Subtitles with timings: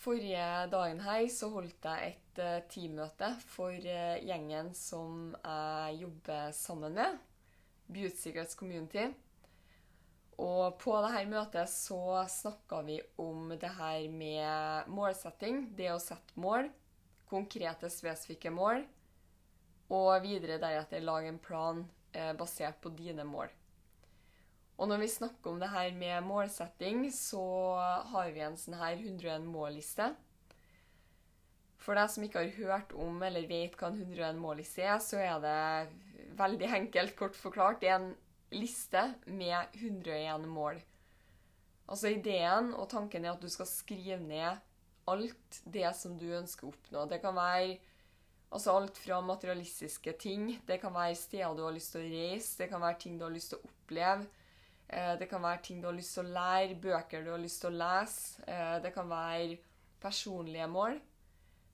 [0.00, 6.54] Forrige dagen her så holdt jeg et eh, teammøte for eh, gjengen som jeg jobber
[6.56, 7.18] sammen med,
[7.84, 9.10] Beauty Secrets Community.
[10.40, 12.00] Og på dette møtet så
[12.32, 16.70] snakka vi om det her med målsetting, det å sette mål,
[17.28, 18.86] konkrete, spesifikke mål,
[19.92, 21.84] og videre deretter lage en plan
[22.16, 23.52] eh, basert på dine mål.
[24.80, 27.42] Og når vi snakker om det her med målsetting, så
[28.14, 30.06] har vi en sånn her 101 mål-liste.
[31.80, 35.20] For deg som ikke har hørt om eller vet hva en 101 mål-liste er, så
[35.20, 38.10] er det veldig enkelt, kort forklart, det er en
[38.56, 40.80] liste med 101 mål.
[41.90, 44.60] Altså ideen og tanken er at du skal skrive ned
[45.10, 47.06] alt det som du ønsker å oppnå.
[47.10, 47.78] Det kan være
[48.50, 52.56] altså alt fra materialistiske ting, det kan være steder du har lyst til å reise,
[52.58, 54.26] det kan være ting du har lyst til å oppleve,
[54.90, 57.70] Det kan være ting du har lyst til å lære, bøker du har lyst til
[57.70, 58.42] å lese.
[58.48, 59.58] Eh, Det kan være
[60.02, 61.00] personlige mål.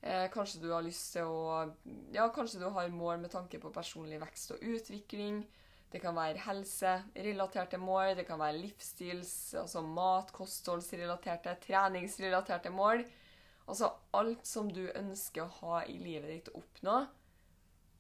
[0.03, 1.73] Eh, Kanskje du har lyst til å
[2.13, 5.47] Ja, kanskje du har mål med tanke på personlig vekst og utvikling.
[5.91, 13.05] Det kan være helserelaterte mål, det kan være livsstils, altså mat, kostholdsrelaterte, treningsrelaterte mål.
[13.69, 17.07] Altså alt som du ønsker å ha i livet ditt å oppnå,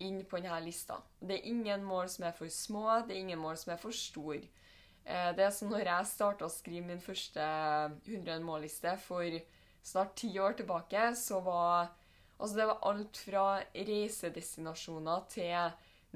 [0.00, 0.98] inn på denne lista.
[1.20, 3.90] Det er ingen mål som er for små, det er ingen mål som er for
[3.96, 4.42] store.
[5.06, 7.42] Eh, Det er som når jeg starta å skrive min første
[8.06, 9.38] 101 mål-liste for
[9.86, 11.92] snart ti år tilbake, så var
[12.38, 13.42] Altså, det var alt fra
[13.72, 15.70] reisedestinasjoner til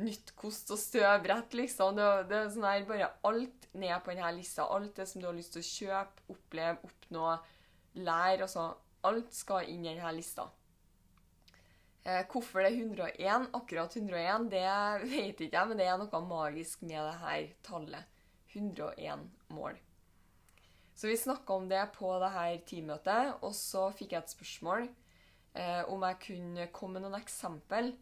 [0.05, 1.97] nytt kost- og støvbrett, liksom.
[1.97, 4.67] Det, det er sånn her bare alt ned på denne lista.
[4.69, 7.31] Alt det som du har lyst til å kjøpe, oppleve, oppnå,
[8.05, 8.45] lære.
[8.45, 8.67] Altså,
[9.09, 10.45] alt skal inn i denne lista.
[12.05, 14.65] Eh, hvorfor det er 101, akkurat 101, det
[15.15, 18.20] vet ikke jeg, men det er noe magisk med det her tallet.
[18.55, 19.79] 101 mål.
[20.95, 24.83] Så vi snakka om det på det her teammøtet, og så fikk jeg et spørsmål
[25.55, 27.95] eh, om jeg kunne komme med noen eksempel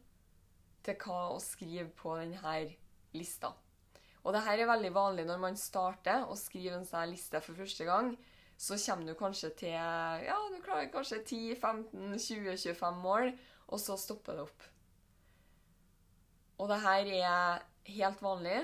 [0.82, 2.54] til hva å skrive på denne
[3.14, 3.52] lista.
[4.24, 7.58] Og det her er veldig vanlig når man starter å skrive en sånn liste for
[7.58, 8.10] første gang.
[8.58, 13.30] Så kommer du kanskje til ja, du klarer kanskje 10-15-20-25 mål,
[13.70, 14.66] og så stopper det opp.
[16.58, 17.62] Og det her er
[17.94, 18.58] helt vanlig,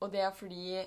[0.00, 0.80] og det er fordi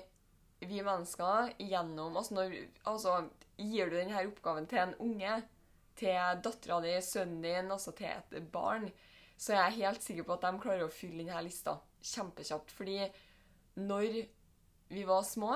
[0.68, 2.54] vi mennesker gjennom altså, når,
[2.90, 3.16] altså
[3.54, 5.34] Gir du denne oppgaven til en unge,
[5.94, 8.88] til dattera di, sønnen din, altså til et barn,
[9.38, 12.74] så er jeg helt sikker på at de klarer å fylle denne lista kjempekjapt.
[12.74, 12.98] Fordi
[13.78, 14.18] når
[14.90, 15.54] vi var små,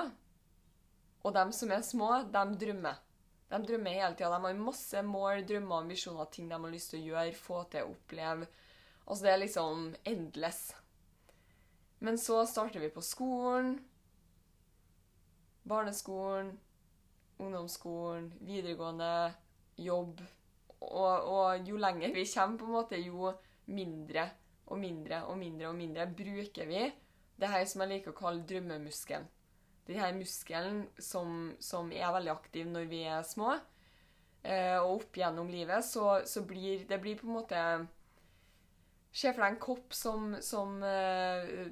[1.19, 3.03] og de som er små, de drømmer.
[3.49, 4.31] De drømmer hele tida.
[4.31, 7.91] De har masse mål, drømmer, ambisjoner, ting de har lyst til å gjøre, få til,
[7.91, 8.47] oppleve.
[9.05, 10.61] Altså, det er liksom endless.
[12.05, 13.75] Men så starter vi på skolen.
[15.69, 16.51] Barneskolen,
[17.39, 19.13] ungdomsskolen, videregående,
[19.79, 20.21] jobb.
[20.79, 23.33] Og, og jo lenger vi kommer, på en måte, jo
[23.69, 24.29] mindre
[24.69, 26.87] og mindre og mindre og mindre bruker vi
[27.39, 29.27] det her som jeg liker å kalle drømmemuskelen.
[29.87, 33.55] Den her muskelen som, som er veldig aktiv når vi er små.
[34.43, 37.63] Eh, og opp gjennom livet så, så blir det blir på en måte
[39.09, 41.71] Se for deg en kopp som, som, eh,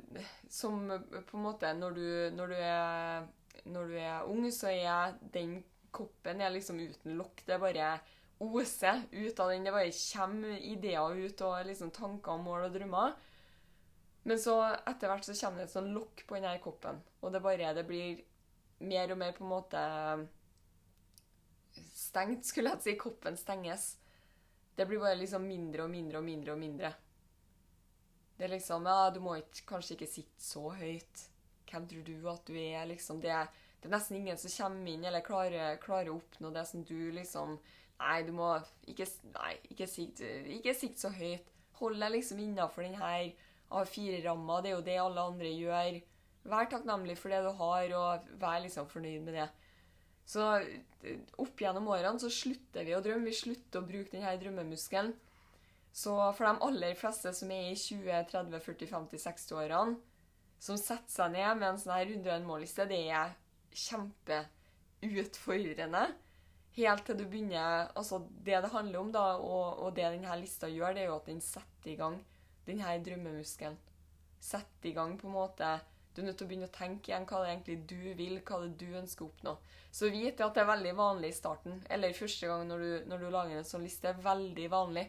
[0.52, 3.28] som på en måte Når du, når du, er,
[3.66, 5.60] når du er ung, så er den
[5.92, 7.44] koppen er liksom uten lokk.
[7.48, 7.98] Det bare
[8.44, 9.66] oser ut av den.
[9.66, 13.16] Det bare kommer ideer ut, og liksom tanker, mål og drømmer.
[14.28, 17.00] Men så etter hvert så kommer det et sånn lokk på denne koppen.
[17.24, 18.20] Og det bare det blir
[18.84, 19.84] mer og mer på en måte
[21.96, 22.98] stengt, skulle jeg si.
[23.00, 23.96] Koppen stenges.
[24.78, 26.94] Det blir bare liksom mindre og mindre og mindre og mindre.
[28.38, 31.24] Det er liksom Ja, du må ikke, kanskje ikke sitte så høyt.
[31.68, 32.86] Hvem tror du at du er?
[32.90, 33.34] liksom, Det,
[33.82, 37.12] det er nesten ingen som kommer inn eller klarer, klarer å oppnå det som du
[37.12, 37.58] liksom
[37.98, 38.52] Nei, du må
[38.86, 40.20] ikke, nei, ikke sikt,
[40.54, 41.48] ikke sikt så høyt.
[41.80, 43.32] Hold deg liksom innafor denne her
[43.74, 44.60] A4-ramma.
[44.62, 45.98] Det er jo det alle andre gjør.
[46.48, 49.48] Vær takknemlig for det du har, og vær liksom fornøyd med det.
[50.28, 50.46] Så
[51.40, 53.32] opp gjennom årene så slutter vi å drømme.
[53.32, 55.14] Vi slutter å bruke denne drømmemuskelen.
[55.98, 59.96] Så for de aller fleste som er i 20-, 30-, 40-, 50-, 60-årene,
[60.60, 63.36] som setter seg ned med en sånn her 101 målliste, det er
[63.78, 66.04] kjempeutfordrende.
[66.78, 68.16] Helt til du begynner Altså,
[68.46, 71.30] det det handler om, da, og, og det denne lista gjør, det er jo at
[71.30, 72.26] den setter i gang
[72.68, 73.78] denne drømmemuskelen.
[74.44, 75.80] Setter i gang på en måte
[76.14, 78.56] Du er nødt til å begynne å tenke igjen hva det egentlig du vil, hva
[78.64, 79.54] det du ønsker å oppnå.
[79.94, 83.18] Så vit at det er veldig vanlig i starten, eller første gang når du, når
[83.22, 85.06] du lager en sånn liste, er veldig vanlig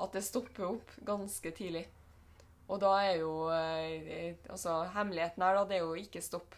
[0.00, 1.84] at det stopper opp ganske tidlig.
[2.66, 6.56] Og da er jo eh, Altså, hemmeligheten her, da, det er jo ikke stopp.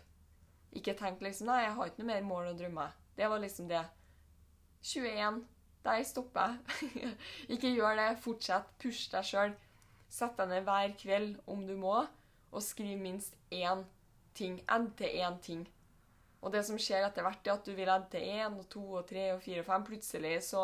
[0.73, 2.97] Ikke tenk liksom Nei, jeg har ikke noe mer mål og drømmer.
[3.17, 3.85] Det var liksom det.
[4.83, 5.41] 21.
[5.85, 7.15] Der stopper jeg.
[7.57, 8.11] ikke gjør det.
[8.25, 8.69] Fortsett.
[8.81, 9.57] Push deg sjøl.
[10.09, 11.99] Sett deg ned hver kveld om du må,
[12.49, 13.83] og skriv minst én
[14.37, 14.63] ting.
[14.65, 15.67] Edd til én ting.
[16.41, 18.85] Og det som skjer etter hvert, er at du vil edde til én og to
[19.01, 19.85] og tre og fire og fem.
[19.85, 20.63] Plutselig så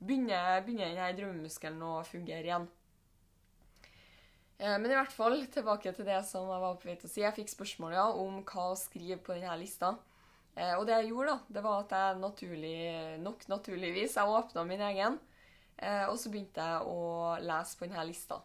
[0.00, 2.66] begynner, begynner denne drømmemuskelen å fungere igjen.
[4.64, 7.12] Eh, men i hvert fall, tilbake til det som jeg var på vei til å
[7.12, 7.22] si.
[7.24, 9.92] Jeg fikk spørsmål ja, om hva å skrive på denne lista.
[10.54, 12.78] Eh, og det jeg gjorde, da, det var at jeg naturlig
[13.24, 15.18] nok naturligvis jeg åpna min egen.
[15.76, 18.40] Eh, og så begynte jeg å lese på denne lista.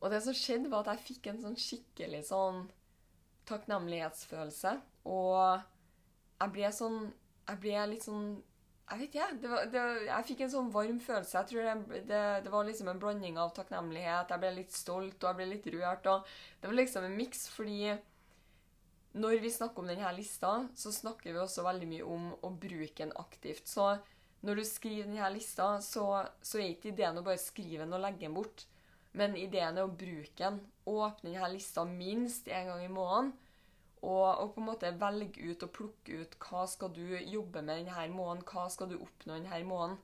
[0.00, 2.64] Og det som skjedde, var at jeg fikk en sånn skikkelig sånn
[3.46, 4.74] takknemlighetsfølelse.
[5.06, 5.62] Og
[6.40, 6.98] jeg ble sånn
[7.46, 8.40] Jeg ble litt sånn
[8.86, 9.28] jeg vet ikke.
[9.42, 11.40] Det var, det, jeg fikk en sånn varm følelse.
[11.40, 14.30] Jeg tror det, det, det, var liksom en blanding av takknemlighet.
[14.30, 16.06] Jeg ble litt stolt, og jeg ble litt rørt.
[16.60, 17.96] Det var liksom en miks, fordi
[19.16, 23.00] når vi snakker om denne lista, så snakker vi også veldig mye om å bruke
[23.00, 23.66] den aktivt.
[23.66, 23.88] Så
[24.46, 26.06] når du skriver denne lista, så,
[26.38, 28.68] så er ikke ideen å bare skrive den og legge den bort.
[29.16, 30.60] Men ideen er å bruke den.
[30.86, 33.34] Åpne denne lista minst én gang i måneden
[34.02, 37.86] og, og, på en måte velge ut og plukke ut hva skal du jobbe med
[37.86, 39.96] denne måneden, hva skal du oppnå denne måneden.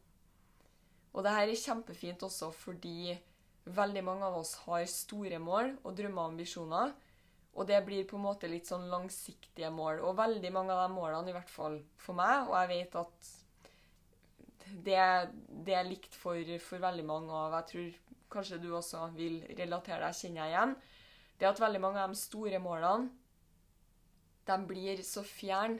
[1.12, 3.12] Og det her er kjempefint også fordi
[3.64, 6.94] veldig mange av oss har store mål og drømmer og ambisjoner.
[7.52, 10.00] Og det blir på en måte litt sånn langsiktige mål.
[10.08, 13.32] Og veldig mange av de målene, i hvert fall for meg, og jeg vet at
[14.72, 15.02] det,
[15.68, 17.98] det er likt for, for veldig mange, og jeg tror
[18.32, 20.74] kanskje du også vil relatere deg, kjenner jeg igjen,
[21.36, 23.10] det er at veldig mange av de store målene
[24.48, 25.78] de blir så fjern.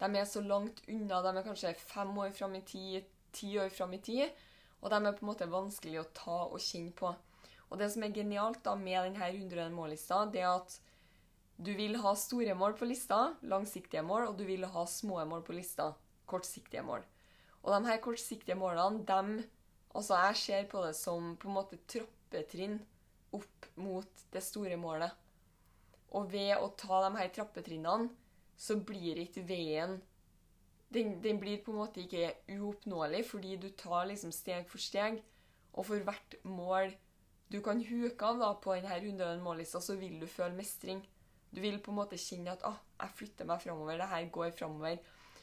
[0.00, 1.20] De er så langt unna.
[1.22, 4.30] De er kanskje fem år fram i tid, ti år fram i tid.
[4.80, 7.12] Og de er på en måte vanskelig å ta og kjenne på.
[7.70, 10.78] Og det som er genialt da med denne 100 mål-lista, det er at
[11.60, 15.44] du vil ha store mål på lista, langsiktige mål, og du vil ha små mål
[15.44, 15.90] på lista,
[16.26, 17.04] kortsiktige mål.
[17.60, 19.42] Og de her kortsiktige målene, dem
[19.90, 22.76] Altså, jeg ser på det som på en måte trappetrinn
[23.34, 25.10] opp mot det store målet.
[26.16, 28.10] Og ved å ta de her trappetrinnene,
[28.60, 30.00] så blir ikke veien
[30.90, 35.20] den, den, blir på en måte ikke uoppnåelig, fordi du tar liksom steg for steg.
[35.78, 36.90] Og for hvert mål
[37.50, 41.04] du kan huke av da, på denne 100 mållista, så vil du føle mestring.
[41.50, 44.50] Du vil på en måte kjenne at ah, 'jeg flytter meg framover', det her går
[44.50, 44.98] framover.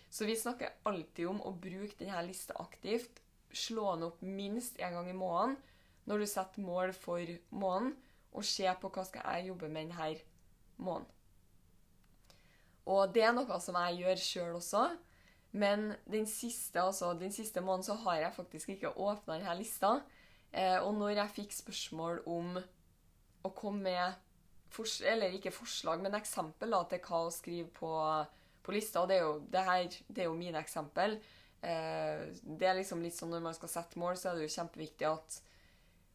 [0.10, 3.20] Så vi snakker alltid om å bruke denne lista aktivt.
[3.52, 5.58] Slå den opp minst én gang i måneden
[6.08, 7.20] når du setter mål for
[7.50, 7.96] måneden,
[8.32, 10.16] og se på hva skal jeg jobbe med denne
[10.78, 11.14] måneden.
[12.88, 14.86] Og det er noe som jeg gjør sjøl også.
[15.58, 19.98] Men den siste, altså, den siste måneden så har jeg faktisk ikke åpna denne lista.
[20.52, 22.58] Eh, og når jeg fikk spørsmål om
[23.44, 24.24] å komme med
[25.08, 27.90] Eller ikke forslag, men eksempel da, til hva å skrive på,
[28.64, 31.16] på lista Og det er jo, det her, det er jo mine eksempel.
[31.64, 34.56] Eh, det er liksom litt sånn når man skal sette mål, så er det jo
[34.58, 35.42] kjempeviktig at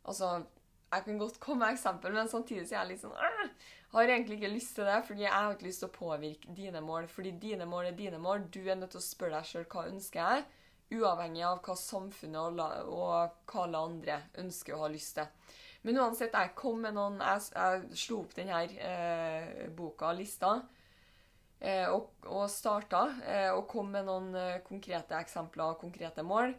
[0.03, 0.29] Altså,
[0.93, 3.17] jeg kan godt komme med eksempel, men samtidig så er jeg litt sånn
[3.93, 6.81] har egentlig ikke lyst til det, fordi jeg har ikke lyst til å påvirke dine
[6.81, 7.07] mål.
[7.13, 8.47] Fordi dine mål er dine mål.
[8.49, 10.47] Du er nødt til å spørre deg sjøl hva ønsker jeg,
[10.97, 15.59] uavhengig av hva samfunnet og, la, og hva alle andre ønsker og har lyst til.
[15.83, 20.55] Men uansett, jeg kom med noen Jeg, jeg slo opp denne eh, boka, lista,
[21.61, 23.03] eh, og, og starta.
[23.27, 26.55] Eh, og kom med noen eh, konkrete eksempler og konkrete mål.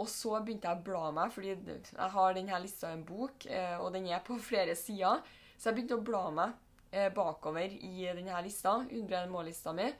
[0.00, 3.44] Og så begynte jeg å bla meg, fordi jeg har denne lista i en bok,
[3.46, 5.20] eh, og den er på flere sider.
[5.56, 6.54] Så jeg begynte å bla meg
[6.90, 9.90] eh, bakover i denne lista, 101 mål-lista mi.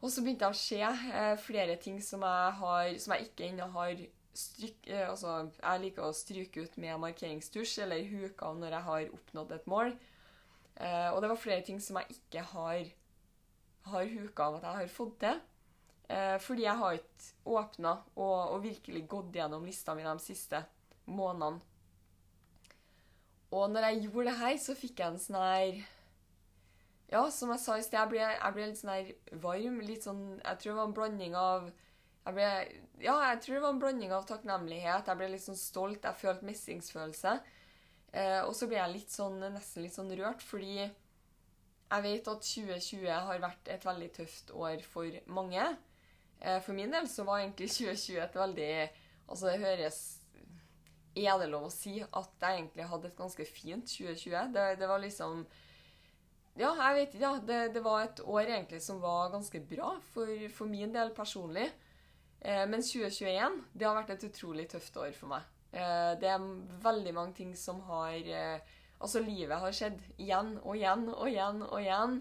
[0.00, 0.80] Og så begynte jeg å se
[1.20, 4.06] eh, flere ting som jeg, har, som jeg ikke ennå har
[4.40, 9.14] stryk, altså, Jeg liker å stryke ut med markeringstusj eller huke av når jeg har
[9.18, 9.90] oppnådd et mål.
[10.80, 12.86] Og det var flere ting som jeg ikke har,
[13.90, 15.42] har huka av at jeg har fått til.
[16.10, 20.64] Eh, fordi jeg har ikke åpna og, og virkelig gått gjennom lista mi de siste
[21.06, 21.62] månedene.
[23.50, 25.80] Og når jeg gjorde det her, så fikk jeg en sånn her
[27.10, 29.80] Ja, som jeg sa i sted, jeg ble, jeg ble litt sånn her varm.
[29.82, 32.50] Litt sånn Jeg tror det var en blanding av Jeg ble
[33.02, 35.10] Ja, jeg tror det var en blanding av takknemlighet.
[35.10, 36.06] Jeg ble litt sånn stolt.
[36.06, 37.34] Jeg følte mestringsfølelse.
[38.12, 42.46] Eh, og så ble jeg litt sånn, nesten litt sånn rørt, fordi jeg vet at
[42.46, 45.62] 2020 har vært et veldig tøft år for mange.
[46.40, 48.72] Eh, for min del så var egentlig 2020 et veldig
[49.30, 49.98] Altså, det høres
[51.14, 54.54] Er det lov å si at jeg egentlig hadde et ganske fint 2020?
[54.54, 55.44] Det, det var liksom
[56.58, 57.22] Ja, jeg vet ikke.
[57.22, 61.12] Ja, det, det var et år egentlig som var ganske bra for, for min del
[61.16, 61.68] personlig.
[62.40, 65.46] Eh, men 2021 det har vært et utrolig tøft år for meg.
[65.72, 66.50] Eh, det er
[66.82, 71.62] veldig mange ting som har eh, Altså, livet har skjedd igjen og igjen og igjen
[71.64, 72.18] og igjen.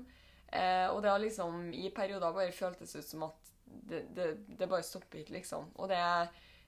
[0.48, 3.49] Eh, og det har liksom i perioder bare føltes ut som at
[3.90, 5.72] det, det, bare stopper ikke, liksom.
[5.78, 6.00] Og det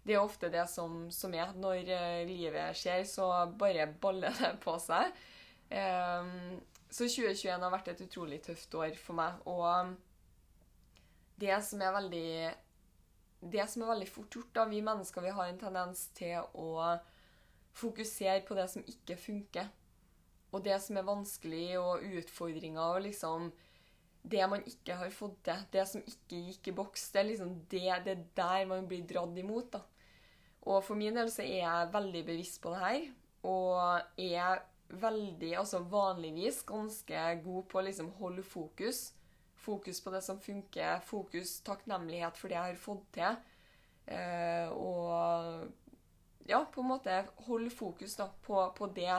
[0.01, 1.51] det er ofte det som, som er.
[1.61, 3.27] Når eh, livet skjer, så
[3.57, 5.13] bare baller det på seg.
[5.69, 6.31] Eh,
[6.89, 9.37] så 2021 har vært et utrolig tøft år for meg.
[9.45, 9.93] Og
[11.41, 12.31] det som er veldig
[13.41, 16.97] det som er veldig fort gjort, da, vi mennesker vi har en tendens til å
[17.77, 19.69] fokusere på det som ikke funker.
[20.51, 23.49] Og det som er vanskelig, og utfordringer og liksom
[24.21, 27.55] Det man ikke har fått til, det som ikke gikk i boks, det er liksom
[27.71, 29.71] det, det er der man blir dratt imot.
[29.73, 29.81] da.
[30.69, 33.07] Og for min del så er jeg veldig bevisst på det her,
[33.49, 34.61] og er
[34.91, 39.09] veldig, altså vanligvis ganske god på å liksom holde fokus
[39.61, 43.37] fokus på det som funker, fokus, takknemlighet for det jeg har fått til.
[44.11, 49.13] Eh, og ja, på en måte holde fokus da, på, på det,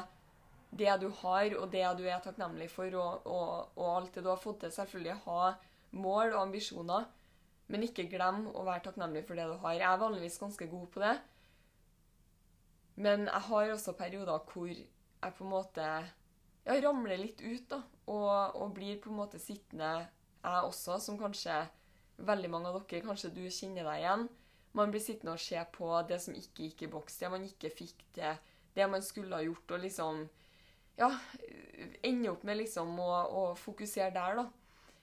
[0.72, 4.30] det, du har, og det du er takknemlig for, og, og, og, alt det du
[4.32, 4.72] har fått til.
[4.72, 5.52] Selvfølgelig ha
[5.92, 7.04] mål og ambisjoner,
[7.68, 9.76] men ikke glem å være takknemlig for det du har.
[9.76, 11.12] Jeg er vanligvis ganske god på det,
[13.02, 17.80] men jeg har også perioder hvor jeg på en måte ja, ramler litt ut, da,
[18.12, 19.92] og, og blir på en måte sittende
[20.42, 21.54] jeg også, som kanskje
[22.26, 24.24] veldig mange av dere Kanskje du kjenner deg igjen.
[24.76, 27.70] Man blir sittende og se på det som ikke gikk i boks, det man ikke
[27.70, 28.40] fikk til,
[28.74, 30.22] det man skulle ha gjort, og liksom
[30.98, 31.10] Ja,
[32.02, 34.48] ende opp med liksom å, å fokusere der, da.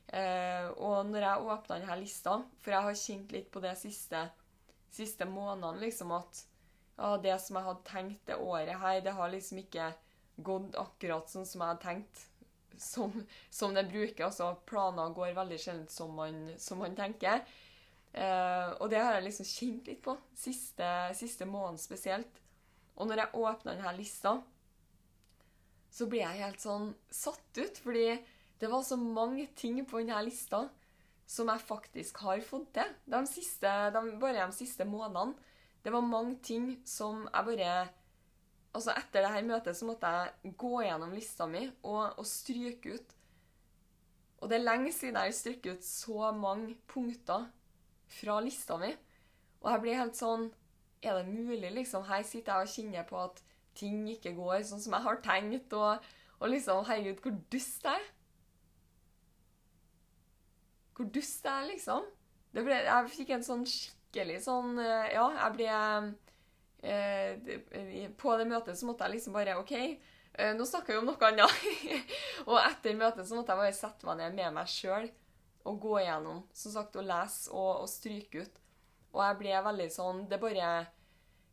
[0.10, 4.24] Eh, og når jeg åpna denne lista, for jeg har kjent litt på det siste,
[4.94, 6.44] siste månedene, liksom at
[7.00, 9.92] ja, det som jeg hadde tenkt det året her, det har liksom ikke
[10.44, 12.26] gått akkurat sånn som jeg hadde tenkt
[12.80, 13.14] som,
[13.50, 14.26] som det bruker.
[14.30, 16.20] Altså, planer går veldig sjelden som
[16.58, 17.44] som man tenker.
[18.14, 22.42] Eh, og det har jeg liksom kjent litt på siste, siste måneden spesielt.
[22.98, 24.40] Og når jeg åpna denne lista,
[25.90, 27.82] så ble jeg helt sånn satt ut.
[27.84, 28.18] Fordi
[28.60, 30.66] det var så mange ting på denne lista
[31.30, 32.98] som jeg faktisk har fått til.
[33.06, 35.38] De siste, de, bare de siste månedene.
[35.84, 37.74] Det var mange ting som jeg bare
[38.76, 43.16] altså Etter dette møtet så måtte jeg gå gjennom lista mi og, og stryke ut.
[44.40, 47.48] Og det er lenge siden jeg har strøket ut så mange punkter
[48.20, 48.92] fra lista mi.
[49.60, 50.50] Og jeg blir helt sånn
[51.00, 52.04] Er det mulig, liksom?
[52.04, 53.38] Her sitter jeg og kjenner på at
[53.80, 56.10] ting ikke går sånn som jeg har tenkt, og,
[56.40, 58.08] og liksom Herregud, hvor dust jeg er.
[60.98, 62.08] Hvor dust jeg er, liksom.
[62.56, 65.68] Ble, jeg fikk en sånn skikkelig sånn eh, Ja, jeg ble
[66.82, 71.10] eh, På det møtet så måtte jeg liksom bare OK, eh, nå snakker vi om
[71.12, 71.68] noe annet.
[72.50, 75.12] og etter møtet så måtte jeg bare sette meg ned med meg sjøl
[75.68, 78.60] og gå igjennom, som sagt, og lese og, og stryke ut.
[79.14, 80.74] Og jeg ble veldig sånn Det bare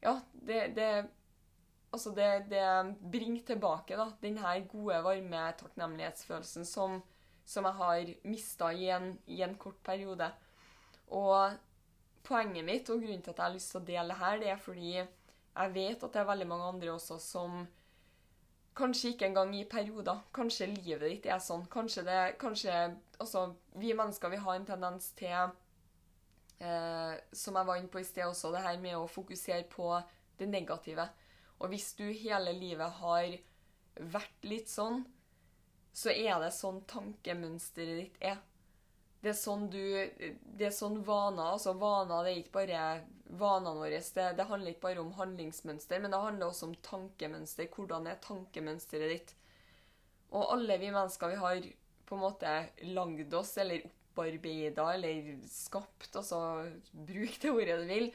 [0.05, 0.13] Ja,
[0.47, 0.89] det, det
[1.97, 2.65] Altså, det, det
[3.13, 6.99] bringer tilbake da, den her gode, varme takknemlighetsfølelsen som,
[7.49, 8.91] som jeg har mista i,
[9.33, 10.29] i, en kort periode.
[11.17, 11.57] Og
[12.27, 14.53] poenget mitt og grunnen til at jeg har lyst til å dele det her, det
[14.53, 17.65] er fordi jeg vet at det er veldig mange andre også som
[18.77, 20.19] Kanskje ikke engang i perioder.
[20.37, 21.63] Kanskje livet ditt er sånn.
[21.73, 22.75] Kanskje det Kanskje
[23.17, 23.47] Altså,
[23.81, 28.27] vi mennesker, vi har en tendens til eh, Som jeg var inne på i sted
[28.27, 29.95] også, det her med å fokusere på
[30.37, 31.09] det negative.
[31.61, 33.37] Og hvis du hele livet har
[33.97, 35.05] vært litt sånn,
[35.97, 38.43] så er det sånn tankemønsteret ditt er.
[39.25, 42.83] Det er sånn du Det er sånn vaner Altså, vaner det er ikke bare
[43.27, 44.03] vanene våre.
[44.15, 47.71] Det, det, handler ikke bare om handlingsmønster, men det handler også om tankemønster.
[47.73, 49.35] Hvordan er tankemønsteret ditt?
[50.37, 51.67] Og alle vi mennesker, vi har
[52.07, 52.53] på en måte
[52.93, 56.39] lagd oss, eller opparbeida, eller skapt, altså
[56.93, 58.11] bruk det ordet du vil.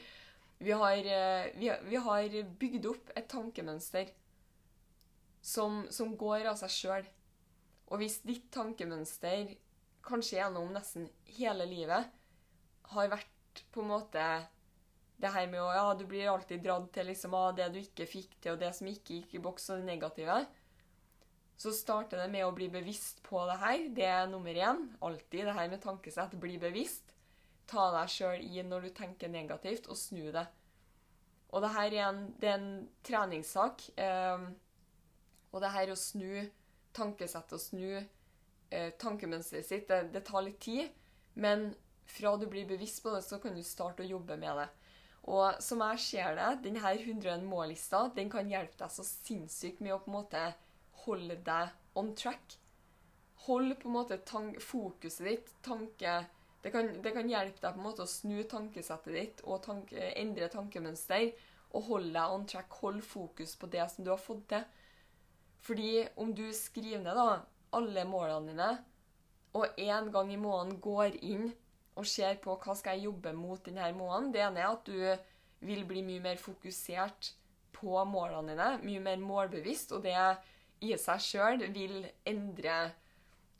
[0.62, 4.12] Vi har, eh, vi, vi har bygd opp et tankemønster
[5.42, 7.10] som, som går av seg sjøl.
[7.90, 9.56] Og hvis ditt tankemønster
[10.06, 12.08] kanskje gjennom nesten hele livet,
[12.94, 14.26] har vært på en måte
[15.22, 18.08] det her med å Ja, du blir alltid dratt til liksom, ah, det du ikke
[18.10, 20.40] fikk til, og det som ikke gikk i boks, og det negative.
[21.62, 23.84] Så starter det med å bli bevisst på det her.
[23.94, 24.80] Det er nummer én.
[25.04, 26.34] Alltid det her med tankesett.
[26.42, 27.11] Bli bevisst.
[27.72, 30.44] Ta deg sjøl i når du tenker negativt, og snu det.
[31.52, 32.74] Og det her er en, det er en
[33.04, 33.86] treningssak.
[34.00, 34.44] Eh,
[35.52, 36.44] og det her å snu
[36.96, 40.92] tankesettet og snu eh, tankemønsteret sitt, det, det, tar litt tid.
[41.34, 41.70] Men
[42.08, 44.68] fra du blir bevisst på det, så kan du starte å jobbe med det.
[45.32, 49.94] Og som jeg ser det, denne 101 mål-lista den kan hjelpe deg så sinnssykt med
[49.94, 50.46] å på en måte
[51.04, 52.56] holde deg on track.
[53.46, 54.18] Hold på en måte
[54.62, 56.22] fokuset ditt, tanke
[56.62, 60.12] det kan, det kan, hjelpe deg på en måte å snu tankesettet ditt og tanke,
[60.18, 61.32] endre tankemønster.
[61.72, 64.64] Og holde deg on track, hold fokus på det som du har fått til.
[65.64, 67.42] Fordi om du skriver ned da,
[67.72, 68.70] alle målene dine,
[69.56, 71.50] og én gang i måneden går inn
[71.96, 75.66] og ser på hva skal jeg jobbe mot denne måneden Det ene er at du
[75.66, 77.34] vil bli mye mer fokusert
[77.76, 80.16] på målene dine, mye mer målbevisst, og det
[80.82, 82.76] i seg sjøl vil endre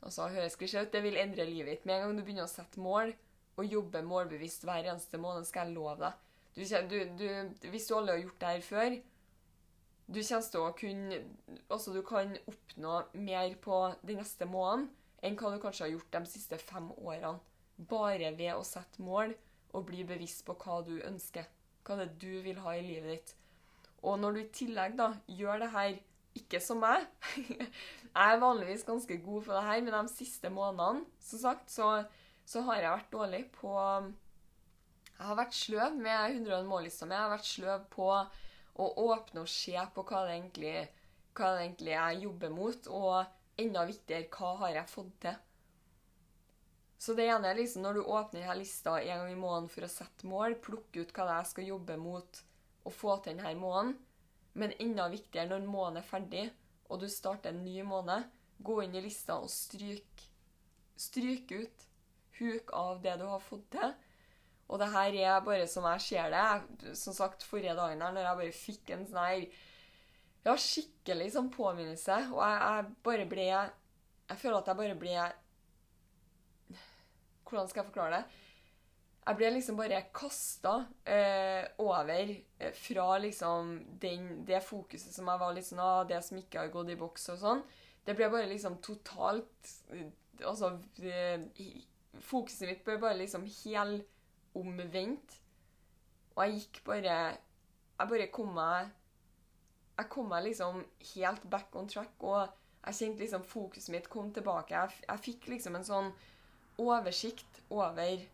[0.03, 1.87] altså høres klisjé ut, det vil endre livet ditt.
[1.87, 3.13] Med en gang du begynner å sette mål
[3.57, 6.21] og jobbe målbevisst hver eneste måned, skal jeg love deg
[6.53, 8.97] du, du, du, Hvis du aldri har gjort det her før,
[10.05, 11.21] du kommer til å kunne
[11.71, 14.89] Altså, du kan oppnå mer på den neste måneden
[15.23, 17.37] enn hva du kanskje har gjort de siste fem årene.
[17.89, 19.31] Bare ved å sette mål
[19.73, 21.47] og bli bevisst på hva du ønsker.
[21.87, 23.31] Hva det er du vil ha i livet ditt.
[24.03, 25.95] Og når du i tillegg da gjør det her
[26.37, 27.05] ikke som meg
[28.13, 31.87] Jeg er vanligvis ganske god for det her, men de siste månedene som sagt, så,
[32.45, 37.15] så har jeg vært dårlig på Jeg har vært sløv med 100 mål-lista mi.
[37.15, 40.75] Jeg har vært sløv på å åpne og se på hva det egentlig,
[41.37, 45.41] hva det egentlig jeg jobber mot, og enda viktigere, hva har jeg fått til?
[47.03, 49.83] Så det ene er liksom når du åpner denne lista en gang i måneden for
[49.83, 52.43] å sette mål, plukke ut hva det er jeg skal jobbe mot
[52.83, 53.97] og få til denne måneden.
[54.59, 56.45] Men enda viktigere når måneden er ferdig,
[56.89, 58.27] og du starter en ny måned,
[58.63, 60.25] gå inn i lista og stryk,
[60.99, 61.87] stryk ut.
[62.39, 63.91] Huk av det du har fått til.
[64.71, 66.93] Og det her er bare som jeg ser det.
[66.97, 69.45] Som sagt, forrige dagen her, når jeg bare fikk en sånn her
[70.43, 72.17] Ja, skikkelig sånn påminnelse.
[72.33, 75.13] Og jeg, jeg, bare ble Jeg føler at jeg bare ble
[77.43, 78.41] Hvordan skal jeg forklare det?
[79.23, 80.73] Jeg ble liksom bare kasta
[81.07, 86.19] eh, over eh, fra liksom den, det fokuset som jeg var litt sånn av, det
[86.25, 87.61] som ikke har gått i boks og sånn.
[88.03, 90.09] Det ble bare liksom totalt eh,
[90.43, 90.73] Altså
[91.05, 91.45] eh,
[92.25, 94.09] Fokuset mitt ble bare liksom helt
[94.59, 95.37] omvendt.
[96.33, 98.89] Og jeg gikk bare Jeg bare kom meg
[99.99, 100.81] Jeg kom meg liksom
[101.13, 102.49] helt back on track, og
[102.83, 104.75] jeg kjente liksom fokuset mitt kom tilbake.
[104.75, 106.09] Jeg, jeg fikk liksom en sånn
[106.81, 108.25] oversikt over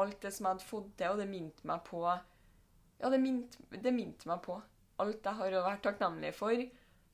[0.00, 3.60] alt det som jeg hadde fått til, og det minte meg på Ja, det minte,
[3.70, 4.60] det minte meg på
[5.02, 6.62] alt jeg har å være takknemlig for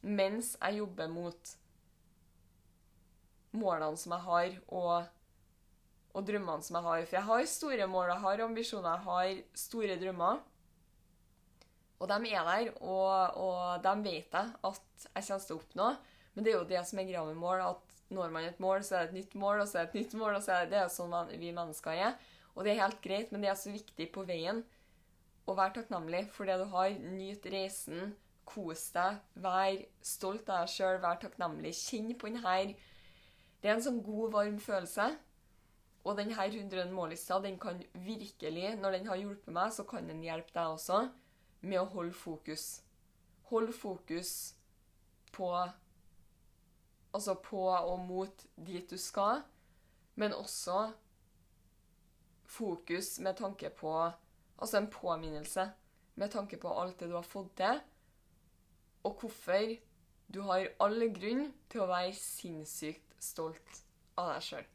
[0.03, 1.51] mens jeg jobber mot
[3.55, 5.11] målene som jeg har, og
[6.13, 7.05] og drømmene som jeg har.
[7.09, 10.43] For jeg har store mål, jeg har ambisjoner, jeg har store drømmer.
[12.03, 15.89] Og de er der, og, og de vet jeg at jeg kommer til å oppnå.
[16.35, 18.83] Men det er jo det som er greia med mål, at når man et mål,
[18.85, 20.55] så er det et nytt mål, og så er det et nytt mål, og så
[20.55, 22.19] er det, det er sånn vi mennesker er.
[22.55, 24.63] Og det er helt greit, men det er så viktig på veien
[25.49, 26.93] å være takknemlig for det du har.
[26.93, 28.15] Nyt reisen,
[28.49, 31.75] kos deg, vær stolt av deg sjøl, vær takknemlig.
[31.79, 32.75] Kjenn på den her
[33.63, 35.13] Det er en sånn god, varm følelse.
[36.03, 40.25] Og denne 100 mål-lista den kan virkelig, når den har hjulpet meg, så kan den
[40.25, 41.05] hjelpe deg også
[41.63, 42.83] med å holde fokus.
[43.53, 44.33] Hold fokus
[45.33, 45.53] på
[47.13, 49.43] Altså på og mot dit du skal,
[50.17, 50.95] men også
[52.53, 53.95] fokus med tanke på
[54.63, 55.65] Altså en påminnelse
[56.15, 57.81] med tanke på alt det du har fått til,
[59.03, 59.73] og hvorfor
[60.31, 63.81] du har all grunn til å være sinnssykt stolt
[64.21, 64.69] av deg sjøl.